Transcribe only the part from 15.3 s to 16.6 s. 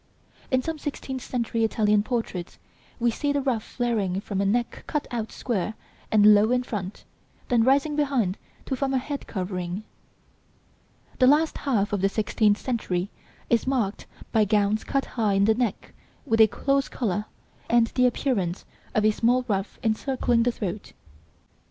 in the neck with a